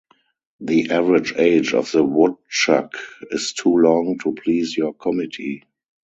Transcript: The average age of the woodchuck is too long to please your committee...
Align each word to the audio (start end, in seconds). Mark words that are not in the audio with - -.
The 0.61 0.89
average 0.89 1.35
age 1.37 1.75
of 1.75 1.91
the 1.91 2.03
woodchuck 2.03 2.93
is 3.29 3.53
too 3.53 3.77
long 3.77 4.17
to 4.23 4.33
please 4.33 4.75
your 4.75 4.95
committee... 4.95 5.63